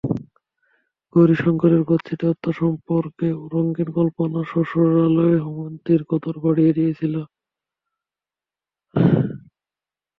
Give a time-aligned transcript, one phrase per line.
[1.15, 7.15] গৌরীশঙ্করের গচ্ছিত অর্থ সম্পর্কে রঙিন কল্পনা শ্বশুরালয়ে হৈমন্তীর কদর বাড়িয়ে দিয়েছিল।